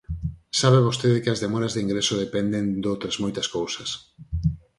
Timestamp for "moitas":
3.23-3.47